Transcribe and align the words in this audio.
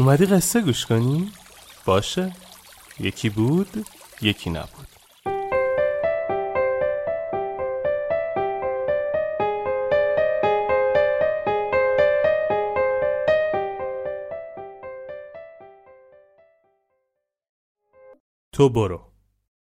اومدی 0.00 0.26
قصه 0.26 0.60
گوش 0.60 0.86
کنی؟ 0.86 1.32
باشه 1.84 2.32
یکی 3.00 3.28
بود 3.28 3.86
یکی 4.22 4.50
نبود 4.50 4.86
تو 18.52 18.68
برو 18.68 19.00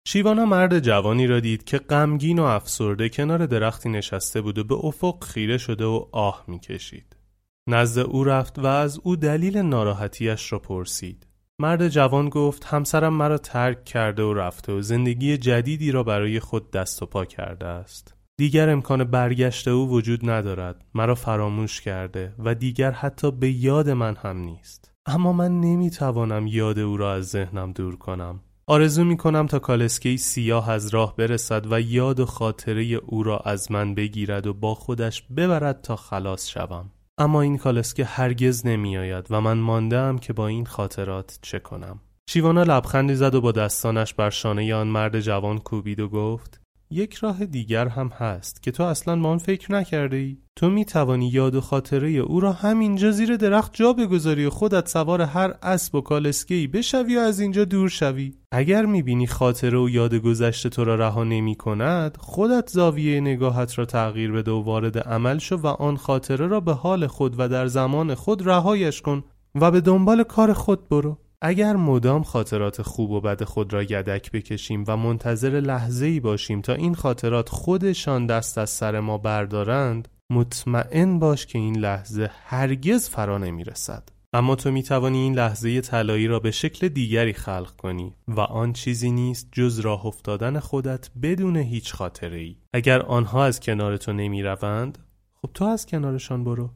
شیوانا 0.06 0.44
مرد 0.44 0.78
جوانی 0.80 1.26
را 1.26 1.40
دید 1.40 1.64
که 1.64 1.78
غمگین 1.78 2.38
و 2.38 2.42
افسرده 2.42 3.08
کنار 3.08 3.46
درختی 3.46 3.88
نشسته 3.88 4.40
بود 4.40 4.58
و 4.58 4.64
به 4.64 4.74
افق 4.74 5.24
خیره 5.24 5.58
شده 5.58 5.84
و 5.84 6.06
آه 6.12 6.44
می‌کشید. 6.48 7.23
نزد 7.66 7.98
او 7.98 8.24
رفت 8.24 8.58
و 8.58 8.66
از 8.66 9.00
او 9.02 9.16
دلیل 9.16 9.58
ناراحتیش 9.58 10.52
را 10.52 10.58
پرسید. 10.58 11.26
مرد 11.58 11.88
جوان 11.88 12.28
گفت 12.28 12.64
همسرم 12.64 13.14
مرا 13.14 13.38
ترک 13.38 13.84
کرده 13.84 14.22
و 14.22 14.34
رفته 14.34 14.72
و 14.72 14.80
زندگی 14.82 15.36
جدیدی 15.36 15.92
را 15.92 16.02
برای 16.02 16.40
خود 16.40 16.70
دست 16.70 17.02
و 17.02 17.06
پا 17.06 17.24
کرده 17.24 17.66
است. 17.66 18.14
دیگر 18.36 18.68
امکان 18.68 19.04
برگشت 19.04 19.68
او 19.68 19.90
وجود 19.90 20.30
ندارد. 20.30 20.84
مرا 20.94 21.14
فراموش 21.14 21.80
کرده 21.80 22.34
و 22.38 22.54
دیگر 22.54 22.90
حتی 22.90 23.30
به 23.30 23.50
یاد 23.50 23.90
من 23.90 24.16
هم 24.16 24.38
نیست. 24.38 24.90
اما 25.06 25.32
من 25.32 25.60
نمی‌توانم 25.60 26.46
یاد 26.46 26.78
او 26.78 26.96
را 26.96 27.14
از 27.14 27.28
ذهنم 27.28 27.72
دور 27.72 27.96
کنم. 27.96 28.40
آرزو 28.66 29.04
می 29.04 29.16
کنم 29.16 29.46
تا 29.46 29.58
کالسکه 29.58 30.16
سیاه 30.16 30.70
از 30.70 30.94
راه 30.94 31.16
برسد 31.16 31.72
و 31.72 31.80
یاد 31.80 32.20
و 32.20 32.26
خاطره 32.26 32.82
او 32.82 33.22
را 33.22 33.38
از 33.38 33.72
من 33.72 33.94
بگیرد 33.94 34.46
و 34.46 34.54
با 34.54 34.74
خودش 34.74 35.22
ببرد 35.22 35.80
تا 35.80 35.96
خلاص 35.96 36.48
شوم. 36.48 36.90
اما 37.18 37.42
این 37.42 37.58
کالسکه 37.58 38.04
هرگز 38.04 38.66
نمی 38.66 38.98
آید 38.98 39.26
و 39.30 39.40
من 39.40 39.58
مانده 39.58 40.18
که 40.18 40.32
با 40.32 40.46
این 40.46 40.66
خاطرات 40.66 41.38
چه 41.42 41.58
کنم. 41.58 42.00
شیوانا 42.30 42.62
لبخندی 42.62 43.14
زد 43.14 43.34
و 43.34 43.40
با 43.40 43.52
دستانش 43.52 44.14
بر 44.14 44.30
شانه 44.30 44.74
آن 44.74 44.86
مرد 44.86 45.20
جوان 45.20 45.58
کوبید 45.58 46.00
و 46.00 46.08
گفت 46.08 46.63
یک 46.90 47.14
راه 47.14 47.46
دیگر 47.46 47.88
هم 47.88 48.08
هست 48.08 48.62
که 48.62 48.70
تو 48.70 48.82
اصلا 48.82 49.20
با 49.20 49.28
آن 49.28 49.38
فکر 49.38 49.72
نکرده 49.72 50.16
ای؟ 50.16 50.36
تو 50.56 50.70
می 50.70 50.84
توانی 50.84 51.28
یاد 51.28 51.54
و 51.54 51.60
خاطره 51.60 52.08
او 52.08 52.40
را 52.40 52.52
همینجا 52.52 53.10
زیر 53.10 53.36
درخت 53.36 53.74
جا 53.74 53.92
بگذاری 53.92 54.44
و 54.44 54.50
خودت 54.50 54.88
سوار 54.88 55.22
هر 55.22 55.54
اسب 55.62 55.94
و 55.94 56.00
کالسکه 56.00 56.54
ای 56.54 56.66
بشوی 56.66 57.16
و 57.16 57.20
از 57.20 57.40
اینجا 57.40 57.64
دور 57.64 57.88
شوی 57.88 58.34
اگر 58.52 58.86
می 58.86 59.02
بینی 59.02 59.26
خاطره 59.26 59.78
و 59.78 59.88
یاد 59.88 60.14
گذشته 60.14 60.68
تو 60.68 60.84
را 60.84 60.94
رها 60.94 61.24
نمی 61.24 61.54
کند 61.54 62.16
خودت 62.20 62.70
زاویه 62.70 63.20
نگاهت 63.20 63.78
را 63.78 63.84
تغییر 63.84 64.32
بده 64.32 64.50
و 64.50 64.62
وارد 64.62 64.98
عمل 64.98 65.38
شو 65.38 65.56
و 65.56 65.66
آن 65.66 65.96
خاطره 65.96 66.46
را 66.46 66.60
به 66.60 66.72
حال 66.72 67.06
خود 67.06 67.34
و 67.38 67.48
در 67.48 67.66
زمان 67.66 68.14
خود 68.14 68.46
رهایش 68.48 69.02
کن 69.02 69.24
و 69.54 69.70
به 69.70 69.80
دنبال 69.80 70.22
کار 70.22 70.52
خود 70.52 70.88
برو 70.88 71.18
اگر 71.46 71.76
مدام 71.76 72.22
خاطرات 72.22 72.82
خوب 72.82 73.10
و 73.10 73.20
بد 73.20 73.44
خود 73.44 73.72
را 73.72 73.82
یدک 73.82 74.30
بکشیم 74.30 74.84
و 74.86 74.96
منتظر 74.96 75.60
لحظه 75.60 76.06
ای 76.06 76.20
باشیم 76.20 76.60
تا 76.60 76.74
این 76.74 76.94
خاطرات 76.94 77.48
خودشان 77.48 78.26
دست 78.26 78.58
از 78.58 78.70
سر 78.70 79.00
ما 79.00 79.18
بردارند 79.18 80.08
مطمئن 80.30 81.18
باش 81.18 81.46
که 81.46 81.58
این 81.58 81.78
لحظه 81.78 82.30
هرگز 82.44 83.08
فرا 83.08 83.38
نمی 83.38 83.64
رسد. 83.64 84.08
اما 84.32 84.56
تو 84.56 84.70
می 84.70 84.82
توانی 84.82 85.18
این 85.18 85.34
لحظه 85.34 85.80
طلایی 85.80 86.26
را 86.26 86.40
به 86.40 86.50
شکل 86.50 86.88
دیگری 86.88 87.32
خلق 87.32 87.76
کنی 87.76 88.14
و 88.28 88.40
آن 88.40 88.72
چیزی 88.72 89.10
نیست 89.10 89.48
جز 89.52 89.78
راه 89.78 90.06
افتادن 90.06 90.60
خودت 90.60 91.10
بدون 91.22 91.56
هیچ 91.56 91.94
خاطره 91.94 92.38
ای. 92.38 92.56
اگر 92.74 93.02
آنها 93.02 93.44
از 93.44 93.60
کنار 93.60 93.96
تو 93.96 94.12
نمی 94.12 94.42
روند 94.42 94.98
خب 95.34 95.50
تو 95.54 95.64
از 95.64 95.86
کنارشان 95.86 96.44
برو. 96.44 96.70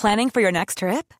Planning 0.00 0.30
for 0.30 0.40
your 0.40 0.52
next 0.52 0.78
trip? 0.78 1.19